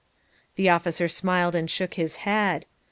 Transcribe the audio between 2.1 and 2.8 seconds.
head.